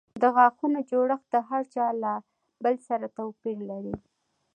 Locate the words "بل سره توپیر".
2.63-3.57